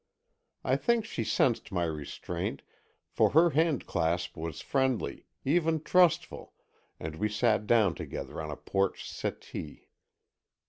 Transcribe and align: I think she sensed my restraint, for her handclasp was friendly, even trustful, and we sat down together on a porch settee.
I 0.63 0.77
think 0.77 1.05
she 1.05 1.23
sensed 1.23 1.71
my 1.71 1.83
restraint, 1.83 2.63
for 3.11 3.29
her 3.33 3.51
handclasp 3.51 4.35
was 4.35 4.59
friendly, 4.59 5.27
even 5.45 5.79
trustful, 5.79 6.55
and 6.99 7.17
we 7.17 7.29
sat 7.29 7.67
down 7.67 7.93
together 7.93 8.41
on 8.41 8.49
a 8.49 8.55
porch 8.57 9.07
settee. 9.07 9.89